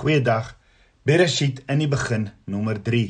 [0.00, 0.54] Goeiedag.
[1.04, 3.02] Bereshit in die begin nommer 3.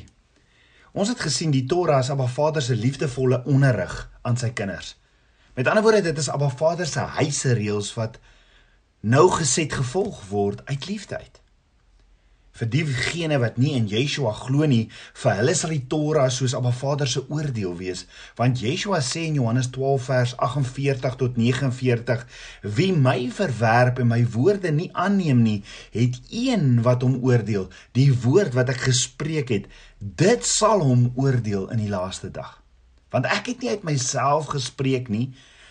[0.90, 3.92] Ons het gesien die Torah is Abba Vader se liefdevolle onderrig
[4.26, 4.96] aan sy kinders.
[5.54, 8.18] Met ander woorde, dit is Abba Vader se huise reëls wat
[9.06, 11.38] nou geset gevolg word uit liefde uit
[12.58, 14.88] vir diegene wat nie in Yeshua glo nie,
[15.22, 18.04] vir hulle sal die Torah soos Abba Vader se oordeel wees,
[18.38, 22.24] want Yeshua sê in Johannes 12 vers 48 tot 49:
[22.76, 25.58] Wie my verwerp en my woorde nie aanneem nie,
[25.94, 31.68] het een wat hom oordeel, die woord wat ek gespreek het, dit sal hom oordeel
[31.70, 32.58] in die laaste dag.
[33.10, 35.30] Want ek het nie uit myself gespreek nie,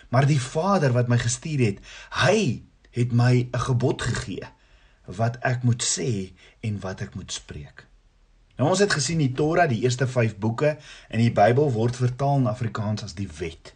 [0.10, 1.84] maar die Vader wat my gestuur het,
[2.26, 2.64] hy
[2.96, 4.48] het my 'n gebod gegee
[5.06, 6.34] wat ek moet sê
[6.66, 7.86] en wat ek moet spreek.
[8.60, 10.76] Nou ons het gesien die Torah, die eerste 5 boeke
[11.08, 13.74] in die Bybel word vertaal in Afrikaans as die wet.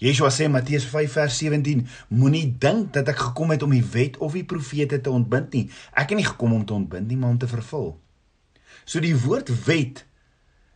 [0.00, 1.84] Yeshua sê Matteus 5 vers 17:
[2.16, 5.68] Moenie dink dat ek gekom het om die wet of die profete te ontbind nie.
[5.92, 7.92] Ek het nie gekom om te ontbind nie, maar om te vervul.
[8.84, 10.04] So die woord wet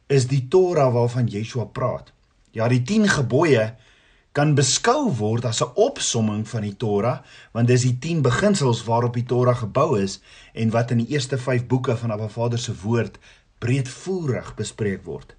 [0.09, 2.13] is die Torah waarvan Yeshua praat.
[2.57, 3.73] Ja, die 10 gebooie
[4.39, 7.23] kan beskou word as 'n opsomming van die Torah,
[7.53, 10.21] want dis die 10 beginsels waarop die Torah gebou is
[10.55, 13.19] en wat in die eerste 5 boeke van Abba Vader se woord
[13.59, 15.35] breedvoerig bespreek word.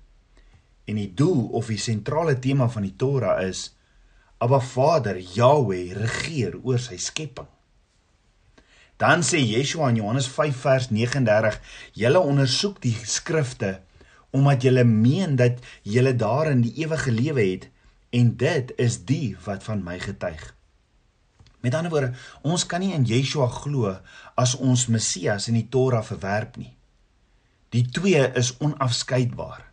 [0.86, 3.75] En die doel of die sentrale tema van die Torah is
[4.38, 7.47] Abba Vader Yahweh regeer oor sy skepping.
[8.97, 11.61] Dan sê Yeshua in Johannes 5 vers 39:
[11.94, 13.80] "Julle ondersoek die skrifte
[14.31, 17.70] omdat julle meen dat julle daarin die ewige lewe het."
[18.09, 20.41] En dit is die wat van my getuig.
[21.59, 22.13] Met ander woorde,
[22.47, 23.91] ons kan nie in Yeshua glo
[24.39, 26.71] as ons Messias in die Torah verwerp nie.
[27.75, 29.65] Die twee is onafskeidbaar.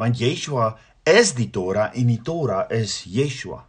[0.00, 3.64] Want Yeshua is die Torah en die Torah is Yeshua.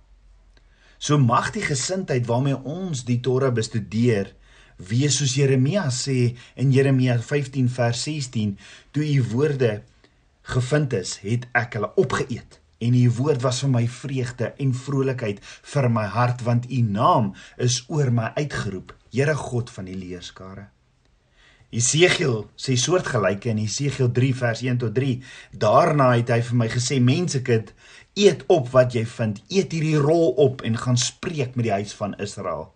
[1.02, 4.36] So mag die gesindheid waarmee ons die Torah bestudeer
[4.78, 8.56] wees soos Jeremia sê in Jeremia 15 vers 16,
[8.94, 9.81] toe u woorde
[10.53, 15.44] gevind is, het ek hulle opgeëet en u woord was vir my vreugde en vrolikheid
[15.74, 20.69] vir my hart want u naam is oor my uitgeroep Here God van die leerskare.
[21.72, 25.18] Esegiel sê soortgelyke in Esegiel 3 vers 1 tot 3
[25.59, 27.74] daarna het hy vir my gesê mensekind
[28.16, 29.41] eet op wat jy vind.
[29.52, 32.70] Eet hierdie rol op en gaan spreek met die huis van Israel.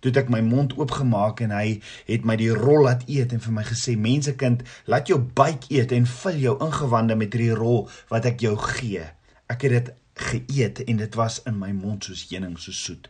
[0.00, 3.56] Toe ek my mond oopgemaak en hy het my die rol laat eet en vir
[3.60, 8.28] my gesê mensekind laat jou buik eet en vul jou ingewande met hierdie rol wat
[8.32, 9.04] ek jou gee
[9.48, 9.92] ek het dit
[10.28, 13.08] geëet en dit was in my mond soos heuning so soet.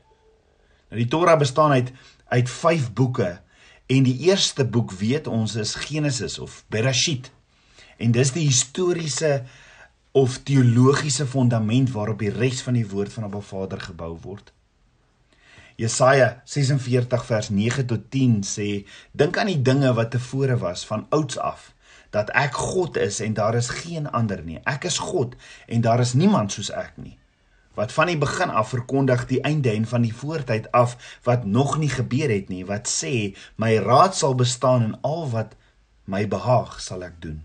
[0.89, 1.93] Nou die Torah bestaan uit
[2.29, 3.39] uit 5 boeke
[3.89, 7.31] en die eerste boek weet ons is Genesis of Bereshit.
[7.97, 9.43] En dis die historiese
[10.13, 14.53] of teologiese fondament waarop die res van die woord van Abba Vader gebou word.
[15.79, 18.69] Jesaja 46 vers 9 tot 10 sê:
[19.13, 21.73] Dink aan die dinge wat tevore was van ouds af
[22.11, 24.61] dat ek God is en daar is geen ander nie.
[24.65, 25.35] Ek is God
[25.67, 27.19] en daar is niemand soos ek nie.
[27.79, 31.77] Wat van die begin af verkondig die einde en van die voortyd af wat nog
[31.79, 35.55] nie gebeur het nie, wat sê my raad sal bestaan en al wat
[36.09, 37.45] my behaag sal ek doen.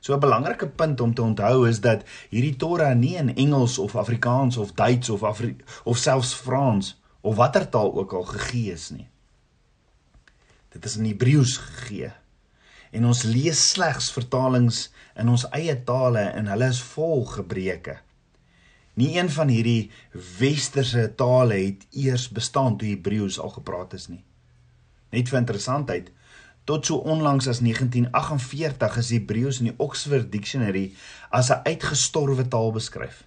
[0.00, 3.96] So 'n belangrike punt om te onthou is dat hierdie Torah nie in Engels of
[3.96, 8.90] Afrikaans of Duits of Afri of selfs Frans of watter taal ook al gegee is
[8.90, 9.08] nie.
[10.68, 12.12] Dit is in Hebreëus gegee
[12.92, 14.88] en ons lees slegs vertalings
[15.18, 17.98] in ons eie tale en hulle is vol gebreke.
[18.98, 19.90] Nie een van hierdie
[20.38, 24.24] westerse tale het eers bestaan toe Hebreëus al gepraat is nie.
[25.14, 26.10] Net vir interessantheid,
[26.68, 30.90] tot so onlangs as 1948 is Hebreëus in die Oxford Dictionary
[31.30, 33.24] as 'n uitgestorwe taal beskryf.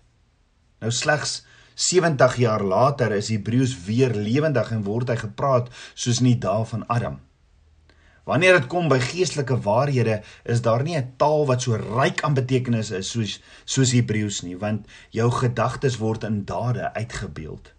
[0.82, 1.42] Nou slegs
[1.76, 6.66] 70 jaar later is Hebreëus weer lewendig en word hy gepraat soos in die dae
[6.66, 7.20] van Adam.
[8.32, 12.34] Wanneer dit kom by geestelike waarhede, is daar nie 'n taal wat so ryk aan
[12.34, 17.74] betekenis is soos soos Hebreëus nie, want jou gedagtes word in dade uitgebeeld.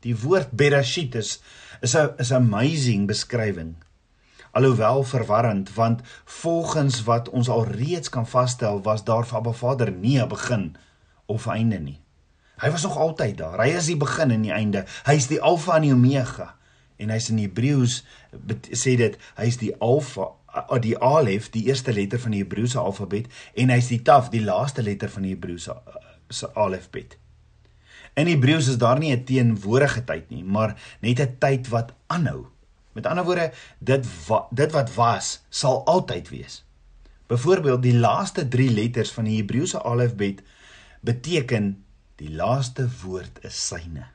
[0.00, 1.40] Die woord Bereshit is
[1.80, 3.74] is 'n is 'n amazing beskrywing.
[4.52, 9.90] Alhoewel verwarrend, want volgens wat ons al reeds kan vasstel, was daar vir Abba Vader
[9.90, 10.76] nie 'n begin
[11.26, 12.00] of einde nie.
[12.56, 13.58] Hy was nog altyd daar.
[13.58, 14.84] Hy is die begin en die einde.
[15.04, 16.59] Hy is die Alfa en die Omega
[17.00, 18.02] en hy's in Hebreëus
[18.76, 20.28] sê dit hy's die alfa
[20.82, 24.82] die alef die eerste letter van die Hebreëse alfabet en hy's die taf die laaste
[24.82, 25.76] letter van die Hebreëse
[26.30, 27.16] se alfabet.
[28.18, 32.46] In Hebreëus is daar nie 'n teenwoordige tyd nie, maar net 'n tyd wat aanhou.
[32.92, 36.64] Met ander woorde, dit wa, dit wat was, sal altyd wees.
[37.26, 40.42] Byvoorbeeld, die laaste 3 letters van die Hebreëse alfabet
[41.00, 41.84] beteken
[42.16, 44.06] die laaste woord is syne.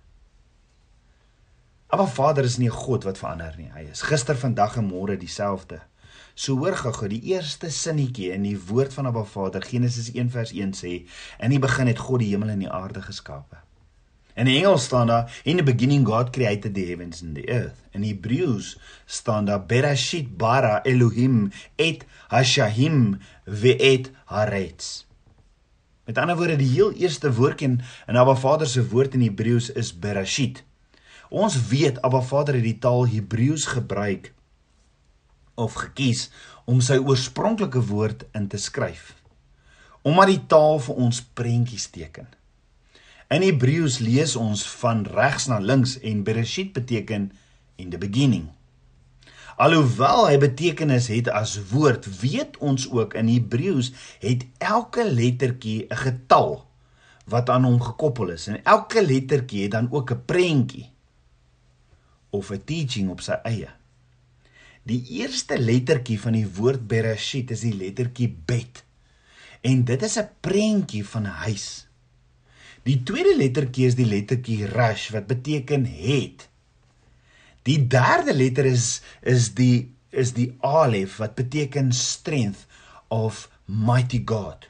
[1.87, 3.69] Abba Vader is nie 'n God wat verander nie.
[3.69, 5.81] Hy is gister, vandag en môre dieselfde.
[6.35, 10.51] So hoor gou-gou die eerste sinnetjie in die woord van Abba Vader, Genesis 1 vers
[10.51, 11.07] 1 sê:
[11.39, 13.57] "In die begin het God die hemel en die aarde geskape."
[14.35, 18.03] In Engels staan daar: "In the beginning God created the heavens and the earth." In
[18.03, 25.05] Hebreëus staan daar: "Bereshit bara Elohim et hashahim ve et haaretz."
[26.05, 27.77] Met ander woorde, die heel eerste woordjie
[28.07, 30.63] in Abba Vader se woord in Hebreëus is Bereshit.
[31.29, 34.33] Ons weet Abba Vader het die taal Hebreëus gebruik
[35.55, 36.29] of gekies
[36.69, 39.15] om sy oorspronklike woord in te skryf.
[40.05, 42.27] Omdat die taal vir ons prentjies teken.
[43.33, 47.31] In Hebreëus lees ons van regs na links en Bereshit beteken
[47.81, 48.51] in the beginning.
[49.57, 55.95] Alhoewel hy betekenis het as woord, weet ons ook in Hebreëus het elke lettertjie 'n
[55.95, 56.65] getal
[57.25, 60.94] wat aan hom gekoppel is en elke lettertjie het dan ook 'n prentjie
[62.35, 63.71] of 'n teaching op sy eie.
[64.85, 68.83] Die eerste lettertjie van die woord Bereshit is die lettertjie Bet.
[69.61, 71.87] En dit is 'n prentjie van 'n huis.
[72.83, 76.49] Die tweede lettertjie is die lettertjie Resh wat beteken het.
[77.65, 82.67] Die derde letter is is die is die Alef wat beteken strength
[83.07, 84.69] of mighty God.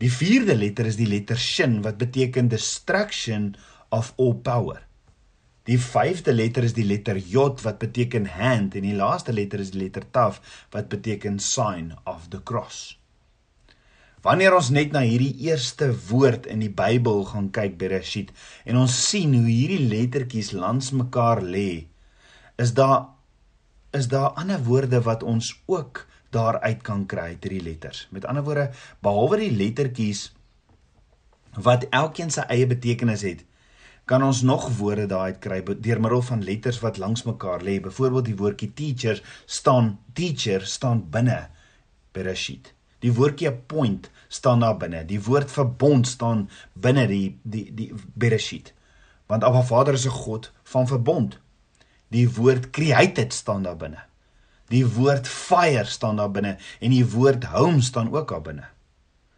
[0.00, 3.52] Die vierde letter is die letter Shin wat beteken destruction
[3.90, 4.80] of all power.
[5.68, 9.74] Die vyfde letter is die letter J wat beteken hand en die laaste letter is
[9.74, 10.40] die letter Tav
[10.72, 12.96] wat beteken sign of the cross.
[14.24, 18.32] Wanneer ons net na hierdie eerste woord in die Bybel gaan kyk Bereshit
[18.68, 21.86] en ons sien hoe hierdie lettertjies langs mekaar lê,
[22.60, 23.16] is daar
[23.96, 28.04] is daar ander woorde wat ons ook daaruit kan kry uit hierdie letters.
[28.14, 28.68] Met ander woorde,
[29.02, 30.28] behalwe die lettertjies
[31.56, 33.42] wat elkeen sy eie betekenis het,
[34.10, 37.76] kan ons nog woorde daaruit kry deur middel van letters wat langs mekaar lê.
[37.82, 41.46] Byvoorbeeld die woordjie teacher staan teacher staan binne
[42.10, 42.72] Bereshit.
[42.98, 45.04] Die woordjie appoint staan daar binne.
[45.06, 48.72] Die woord verbond staan binne die die die Bereshit.
[49.30, 51.38] Want Abba Vader is 'n God van verbond.
[52.08, 54.02] Die woord created staan daar binne.
[54.68, 58.66] Die woord fire staan daar binne en die woord home staan ook daar binne.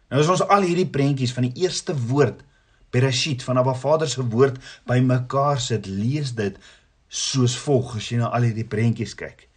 [0.09, 2.41] Nou as ons al hierdie prentjies van die eerste woord
[2.93, 6.59] Bereshit van Abba Vader se woord bymekaar sit, lees dit
[7.09, 9.47] soos volg as jy na al hierdie prentjies kyk.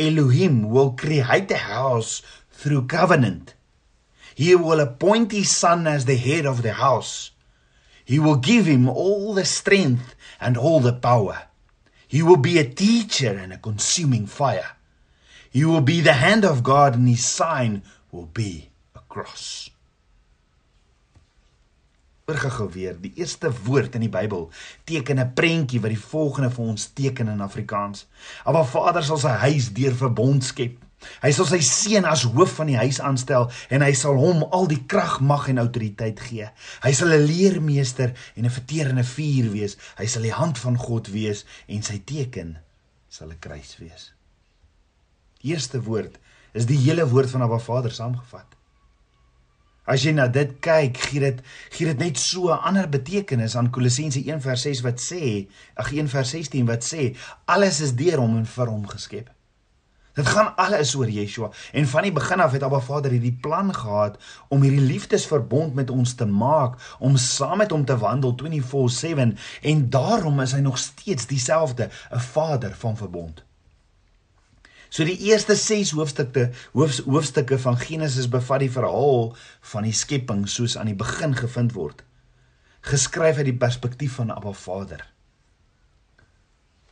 [0.00, 3.52] Elohim will create a house through covenant.
[4.34, 7.30] He will appoint his son as the head of the house.
[8.04, 11.44] He will give him all the strength and all the power.
[12.08, 14.72] He will be a teacher and a consuming fire.
[15.50, 19.70] He will be the hand of God and his sign will be a cross
[22.26, 22.96] oorgegou weer.
[23.00, 24.48] Die eerste woord in die Bybel
[24.84, 28.06] teken 'n prentjie wat die volgende vir ons teken in Afrikaans.
[28.44, 30.78] Abba Vader sal sy huis deur verbond skep.
[31.20, 34.66] Hy sal sy seun as hoof van die huis aanstel en hy sal hom al
[34.66, 36.48] die krag, mag en autoriteit gee.
[36.82, 39.76] Hy sal 'n leermeester en 'n verterende vuur wees.
[39.98, 42.56] Hy sal die hand van God wees en sy teken
[43.08, 44.12] sal 'n kruis wees.
[45.42, 46.18] Die eerste woord
[46.54, 48.63] is die hele woord van Abba Vader saamgevat.
[49.84, 51.40] As jy na dit kyk, gee dit
[51.74, 55.46] gee dit net so 'n ander betekenis aan Kolossense 1:6 wat sê,
[55.76, 59.28] ag 1:16 wat sê, alles is deur hom en vir hom geskep.
[60.14, 63.74] Dit gaan alles oor Yeshua en van die begin af het Abba Vader hierdie plan
[63.74, 64.16] gehad
[64.48, 69.90] om hierdie liefdesverbond met ons te maak, om saam met hom te wandel 24/7 en
[69.90, 73.44] daarom is hy nog steeds dieselfde, 'n Vader van verbond.
[74.94, 79.32] So die eerste 6 hoofstukke hoofs, hoofstukke van Genesis bevat die verhaal
[79.72, 82.04] van die skepping soos aan die begin gevind word.
[82.86, 85.02] Geskryf uit die perspektief van Abba Vader.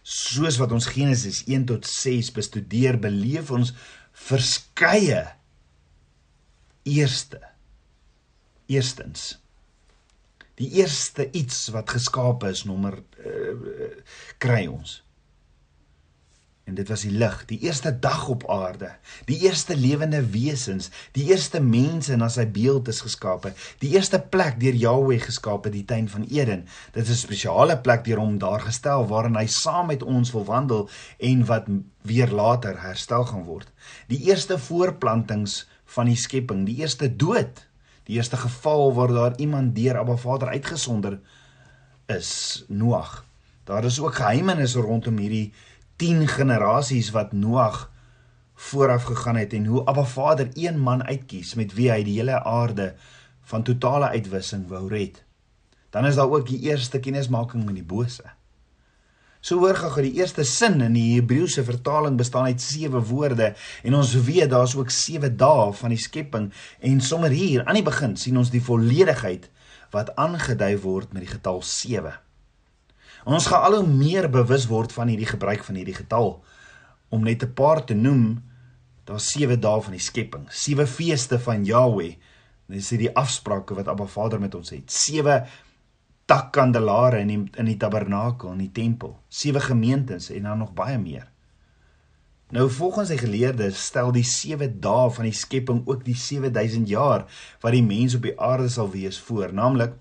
[0.03, 3.71] Soos wat ons Genesis 1 tot 6 bestudeer, beleef ons
[4.13, 5.23] verskeie
[6.83, 7.39] eerste
[8.67, 9.37] eerstens
[10.61, 13.87] die eerste iets wat geskape is nommer uh,
[14.43, 14.99] kry ons
[16.65, 18.93] En dit was die lig, die eerste dag op aarde,
[19.27, 23.51] die eerste lewende wesens, die eerste mense na sy beeld is geskape,
[23.83, 26.63] die eerste plek deur Jahweh geskape, die tuin van Eden.
[26.95, 30.45] Dit is 'n spesiale plek deur hom daar gestel waarin hy saam met ons wil
[30.45, 30.89] wandel
[31.19, 31.67] en wat
[32.03, 33.69] weer later herstel gaan word.
[34.07, 37.67] Die eerste voorplantings van die skepping, die eerste dood,
[38.05, 41.21] die eerste geval waar daar iemand deur Abba Vader uitgesonder
[42.07, 43.25] is, Noag.
[43.65, 45.53] Daar is ook geheimenisse rondom hierdie
[45.97, 47.91] 10 generasies wat Noag
[48.55, 52.43] vooraf gegaan het en hoe Abba Vader een man uitkies met wie hy die hele
[52.45, 52.95] aarde
[53.51, 55.25] van totale uitwissing wou red.
[55.91, 58.25] Dan is daar ook die eerste kennismaking met die bose.
[59.43, 63.49] So hoor gou die eerste sin in die Hebreëse vertaling bestaan uit sewe woorde
[63.83, 67.89] en ons weet daar's ook sewe dae van die skepping en sommer hier aan die
[67.89, 69.51] begin sien ons die volledigheid
[69.91, 72.22] wat aangedui word met die getal 7.
[73.25, 76.41] Ons gaan al hoe meer bewus word van hierdie gebruik van hierdie getal
[77.13, 78.43] om net 'n paar te noem.
[79.05, 82.17] Daar's sewe dae van die skepping, sewe feeste van Yahweh.
[82.67, 84.91] Dis die afsprake wat Abba Vader met ons het.
[84.91, 85.47] Sewe
[86.27, 90.99] takkandelare in die in die tabernakel in die tempel, sewe gemeentes en dan nog baie
[90.99, 91.29] meer.
[92.53, 97.25] Nou volgens die geleerdes stel die sewe dae van die skepping ook die 7000 jaar
[97.61, 99.95] wat die mens op die aarde sal wees voor, naamlik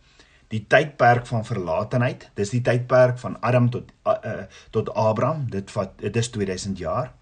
[0.51, 2.27] die tydperk van verlatenheid.
[2.35, 4.43] Dis die tydperk van Adam tot uh, uh,
[4.75, 5.47] tot Abraham.
[5.49, 7.13] Dit vat dit is 2000 jaar.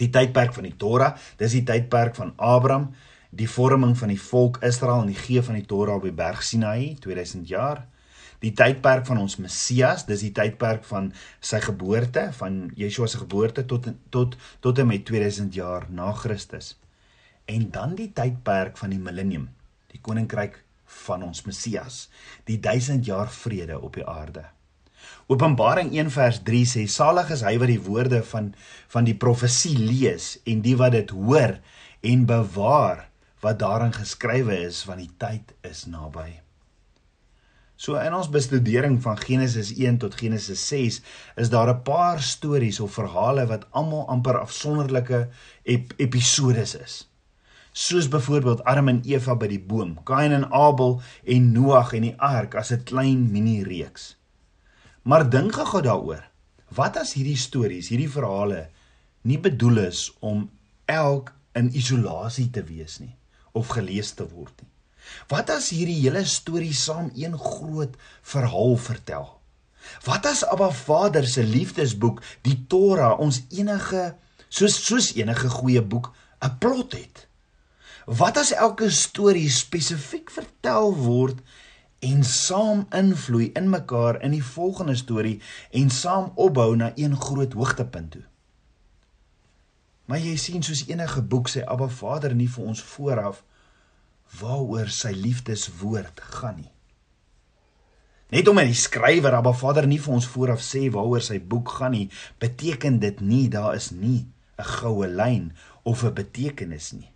[0.00, 2.90] Die tydperk van die Torah, dis die tydperk van Abraham,
[3.30, 6.42] die vorming van die volk Israel en die gee van die Torah op die berg
[6.42, 7.84] Sinai, 2000 jaar
[8.42, 11.12] die tydperk van ons Messias, dis die tydperk van
[11.44, 14.34] sy geboorte, van Yeshua se geboorte tot tot
[14.64, 16.74] tot en met 2000 jaar na Christus.
[17.46, 19.48] En dan die tydperk van die millennium,
[19.94, 20.58] die koninkryk
[21.06, 22.08] van ons Messias,
[22.44, 24.44] die 1000 jaar vrede op die aarde.
[25.26, 28.52] Openbaring 1 vers 3 sê salig is hy wat die woorde van
[28.92, 31.56] van die profesie lees en die wat dit hoor
[32.12, 33.08] en bewaar
[33.42, 36.28] wat daarin geskrywe is want die tyd is naby.
[37.82, 41.00] So in ons bestudering van Genesis 1 tot Genesis 6
[41.42, 45.28] is daar 'n paar stories of verhale wat almal amper afsonderlike
[45.64, 47.11] ep episodes is.
[47.72, 52.16] Soos byvoorbeeld Adam en Eva by die boom, Kain en Abel en Noag en die
[52.20, 54.16] ark as 'n klein mini reeks.
[55.02, 56.28] Maar dink gou daaroor.
[56.68, 58.68] Wat as hierdie stories, hierdie verhale
[59.22, 60.50] nie bedoel is om
[60.84, 63.16] elk in isolasie te wees nie
[63.52, 64.70] of gelees te word nie?
[65.28, 69.40] Wat as hierdie hele storie saam een groot verhaal vertel?
[70.04, 74.14] Wat as Abba Vader se liefdesboek, die Torah, ons enige
[74.48, 77.31] soos soos enige goeie boek 'n plot het?
[78.06, 81.38] Wat as elke storie spesifiek vertel word
[82.02, 85.38] en saam invloei in mekaar in die volgende storie
[85.70, 88.24] en saam opbou na een groot hoogtepunt toe?
[90.10, 93.44] Maar jy sien soos enige boek sê Abba Vader nie vir ons vooraf
[94.40, 96.72] waaroor sy liefdeswoord gaan nie.
[98.32, 101.94] Net omdat die skrywer Abba Vader nie vir ons vooraf sê waaroor sy boek gaan
[101.94, 102.08] nie,
[102.42, 104.26] beteken dit nie daar is nie
[104.58, 105.52] 'n goue lyn
[105.84, 107.12] of 'n betekenis nie.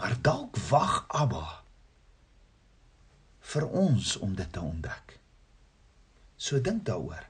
[0.00, 1.60] Maar dalk wag Abba
[3.50, 5.18] vir ons om dit te ontdek.
[6.40, 7.26] So dink daaroor.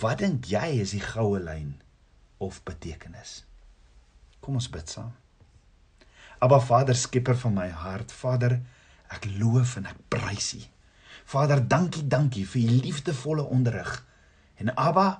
[0.00, 1.74] Wat dink jy is die goue lyn
[2.40, 3.42] of betekenis?
[4.40, 5.10] Kom ons bid saam.
[6.40, 8.56] Abba Vader, skepper van my hart, Vader,
[9.12, 10.62] ek loof en ek prys U.
[11.28, 13.90] Vader, dankie, dankie vir U liefdevolle onderrig.
[14.64, 15.10] En Abba,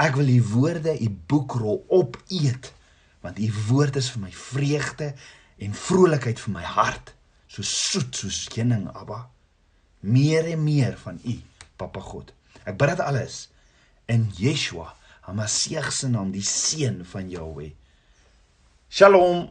[0.00, 2.72] ek wil U woorde, U boekrol opeet,
[3.20, 5.10] want U woord is vir my vreugde
[5.60, 7.12] en vrolikheid vir my hart,
[7.50, 9.26] so soet soos heuning, Abba.
[10.00, 11.36] Meer en meer van U,
[11.76, 12.32] Papa God.
[12.64, 13.42] Ek bid dit alles
[14.10, 14.94] in Yeshua,
[15.26, 17.70] Hamasieg se naam, die seun van Jahweh.
[18.90, 19.50] Shalom.